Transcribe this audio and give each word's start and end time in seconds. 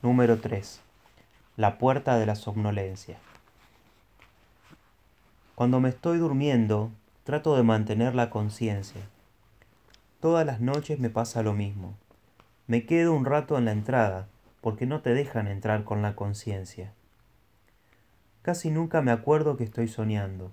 Número 0.00 0.38
3. 0.38 0.80
La 1.56 1.76
puerta 1.76 2.20
de 2.20 2.24
la 2.24 2.36
somnolencia. 2.36 3.18
Cuando 5.56 5.80
me 5.80 5.88
estoy 5.88 6.18
durmiendo, 6.18 6.92
trato 7.24 7.56
de 7.56 7.64
mantener 7.64 8.14
la 8.14 8.30
conciencia. 8.30 9.00
Todas 10.20 10.46
las 10.46 10.60
noches 10.60 11.00
me 11.00 11.10
pasa 11.10 11.42
lo 11.42 11.52
mismo. 11.52 11.94
Me 12.68 12.86
quedo 12.86 13.12
un 13.12 13.24
rato 13.24 13.58
en 13.58 13.64
la 13.64 13.72
entrada, 13.72 14.28
porque 14.60 14.86
no 14.86 15.00
te 15.00 15.14
dejan 15.14 15.48
entrar 15.48 15.82
con 15.82 16.00
la 16.00 16.14
conciencia. 16.14 16.92
Casi 18.42 18.70
nunca 18.70 19.02
me 19.02 19.10
acuerdo 19.10 19.56
que 19.56 19.64
estoy 19.64 19.88
soñando. 19.88 20.52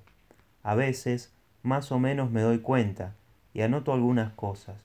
A 0.63 0.73
veces, 0.73 1.31
más 1.61 1.91
o 1.91 1.99
menos 1.99 2.31
me 2.31 2.41
doy 2.41 2.61
cuenta 2.61 3.13
y 3.53 3.61
anoto 3.61 3.93
algunas 3.93 4.33
cosas, 4.33 4.77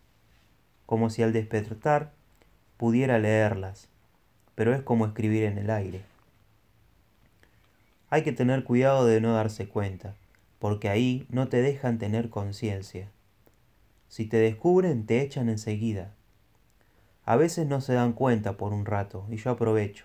como 0.84 1.08
si 1.08 1.22
al 1.22 1.32
despertar 1.32 2.12
pudiera 2.76 3.18
leerlas, 3.18 3.88
pero 4.60 4.74
es 4.74 4.82
como 4.82 5.06
escribir 5.06 5.44
en 5.44 5.56
el 5.56 5.70
aire. 5.70 6.02
Hay 8.10 8.22
que 8.22 8.32
tener 8.32 8.62
cuidado 8.62 9.06
de 9.06 9.18
no 9.22 9.32
darse 9.32 9.66
cuenta, 9.66 10.16
porque 10.58 10.90
ahí 10.90 11.26
no 11.30 11.48
te 11.48 11.62
dejan 11.62 11.96
tener 11.96 12.28
conciencia. 12.28 13.08
Si 14.10 14.26
te 14.26 14.36
descubren, 14.36 15.06
te 15.06 15.22
echan 15.22 15.48
enseguida. 15.48 16.12
A 17.24 17.36
veces 17.36 17.68
no 17.68 17.80
se 17.80 17.94
dan 17.94 18.12
cuenta 18.12 18.58
por 18.58 18.74
un 18.74 18.84
rato 18.84 19.24
y 19.30 19.36
yo 19.36 19.50
aprovecho, 19.50 20.04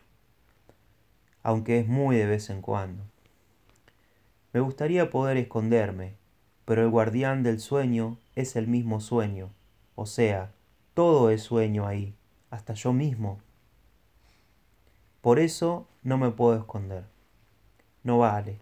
aunque 1.43 1.79
es 1.79 1.87
muy 1.90 2.15
de 2.15 2.26
vez 2.26 2.49
en 2.49 2.62
cuando. 2.62 3.03
Me 4.53 4.62
gustaría 4.62 5.09
poder 5.09 5.35
esconderme, 5.35 6.13
pero 6.63 6.81
el 6.81 6.90
guardián 6.90 7.43
del 7.43 7.59
sueño 7.59 8.20
es 8.37 8.55
el 8.55 8.67
mismo 8.67 9.01
sueño, 9.01 9.49
o 9.95 10.05
sea, 10.05 10.53
todo 10.93 11.29
es 11.29 11.41
sueño 11.41 11.87
ahí, 11.87 12.15
hasta 12.51 12.73
yo 12.73 12.93
mismo. 12.93 13.41
Por 15.25 15.39
eso 15.39 15.88
no 16.03 16.20
me 16.20 16.29
puedo 16.29 16.55
esconder 16.55 17.05
no 18.04 18.20
vale. 18.20 18.59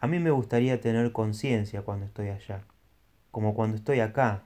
A 0.00 0.08
mí 0.08 0.18
me 0.18 0.32
gustaría 0.32 0.80
tener 0.80 1.12
conciencia 1.12 1.82
cuando 1.82 2.06
estoy 2.06 2.30
allá, 2.30 2.64
como 3.30 3.54
cuando 3.54 3.76
estoy 3.76 4.00
acá. 4.00 4.42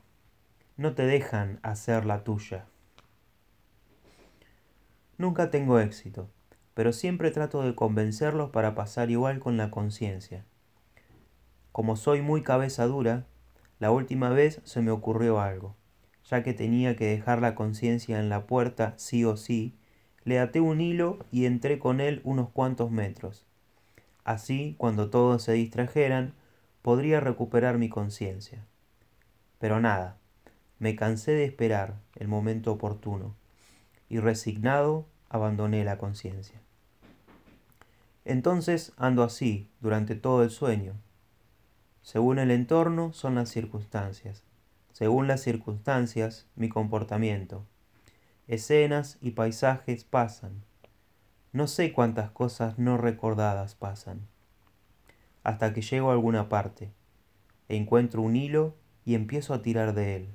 No 0.76 0.94
te 0.94 1.06
dejan 1.06 1.58
hacer 1.62 2.04
la 2.04 2.22
tuya. 2.22 2.66
Nunca 5.16 5.50
tengo 5.50 5.80
éxito, 5.80 6.28
pero 6.74 6.92
siempre 6.92 7.30
trato 7.30 7.62
de 7.62 7.74
convencerlos 7.74 8.50
para 8.50 8.74
pasar 8.74 9.10
igual 9.10 9.38
con 9.38 9.56
la 9.56 9.70
conciencia. 9.70 10.44
Como 11.72 11.96
soy 11.96 12.20
muy 12.20 12.42
cabeza 12.42 12.84
dura, 12.84 13.24
la 13.78 13.90
última 13.90 14.28
vez 14.28 14.60
se 14.64 14.82
me 14.82 14.90
ocurrió 14.90 15.40
algo. 15.40 15.74
Ya 16.26 16.42
que 16.42 16.52
tenía 16.52 16.94
que 16.94 17.06
dejar 17.06 17.40
la 17.40 17.54
conciencia 17.54 18.18
en 18.20 18.28
la 18.28 18.46
puerta 18.46 18.92
sí 18.98 19.24
o 19.24 19.38
sí, 19.38 19.74
le 20.26 20.40
até 20.40 20.60
un 20.60 20.80
hilo 20.80 21.18
y 21.30 21.46
entré 21.46 21.78
con 21.78 22.00
él 22.00 22.20
unos 22.24 22.50
cuantos 22.50 22.90
metros. 22.90 23.46
Así, 24.24 24.74
cuando 24.76 25.08
todos 25.08 25.44
se 25.44 25.52
distrajeran, 25.52 26.34
podría 26.82 27.20
recuperar 27.20 27.78
mi 27.78 27.88
conciencia. 27.88 28.66
Pero 29.60 29.80
nada, 29.80 30.18
me 30.80 30.96
cansé 30.96 31.30
de 31.30 31.44
esperar 31.44 31.94
el 32.16 32.26
momento 32.26 32.72
oportuno 32.72 33.36
y 34.08 34.18
resignado 34.18 35.06
abandoné 35.30 35.84
la 35.84 35.96
conciencia. 35.96 36.60
Entonces 38.24 38.92
ando 38.96 39.22
así 39.22 39.70
durante 39.80 40.16
todo 40.16 40.42
el 40.42 40.50
sueño. 40.50 40.94
Según 42.02 42.40
el 42.40 42.50
entorno 42.50 43.12
son 43.12 43.36
las 43.36 43.48
circunstancias. 43.48 44.42
Según 44.92 45.28
las 45.28 45.40
circunstancias, 45.40 46.46
mi 46.56 46.68
comportamiento. 46.68 47.64
Escenas 48.48 49.18
y 49.20 49.32
paisajes 49.32 50.04
pasan, 50.04 50.62
no 51.52 51.66
sé 51.66 51.92
cuántas 51.92 52.30
cosas 52.30 52.78
no 52.78 52.96
recordadas 52.96 53.74
pasan, 53.74 54.28
hasta 55.42 55.72
que 55.72 55.82
llego 55.82 56.10
a 56.10 56.12
alguna 56.12 56.48
parte, 56.48 56.92
encuentro 57.68 58.22
un 58.22 58.36
hilo 58.36 58.76
y 59.04 59.16
empiezo 59.16 59.52
a 59.52 59.62
tirar 59.62 59.94
de 59.94 60.14
él. 60.14 60.28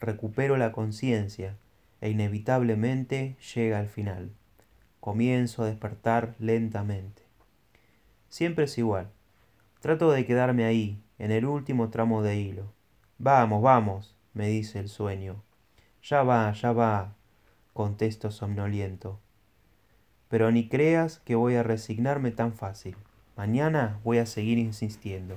Recupero 0.00 0.56
la 0.56 0.72
conciencia 0.72 1.58
e 2.00 2.08
inevitablemente 2.08 3.36
llega 3.54 3.78
al 3.78 3.88
final. 3.88 4.32
Comienzo 5.00 5.64
a 5.64 5.66
despertar 5.66 6.34
lentamente. 6.38 7.22
Siempre 8.30 8.64
es 8.64 8.78
igual. 8.78 9.10
Trato 9.80 10.10
de 10.12 10.24
quedarme 10.24 10.64
ahí, 10.64 11.02
en 11.18 11.30
el 11.30 11.44
último 11.44 11.90
tramo 11.90 12.22
de 12.22 12.38
hilo. 12.38 12.72
Vamos, 13.18 13.60
vamos, 13.60 14.16
me 14.32 14.48
dice 14.48 14.78
el 14.78 14.88
sueño. 14.88 15.42
Ya 16.02 16.24
va, 16.24 16.52
ya 16.52 16.72
va, 16.72 17.14
contesto 17.72 18.32
somnoliento. 18.32 19.20
Pero 20.28 20.50
ni 20.50 20.68
creas 20.68 21.20
que 21.20 21.36
voy 21.36 21.54
a 21.54 21.62
resignarme 21.62 22.32
tan 22.32 22.52
fácil. 22.52 22.96
Mañana 23.36 24.00
voy 24.02 24.18
a 24.18 24.26
seguir 24.26 24.58
insistiendo. 24.58 25.36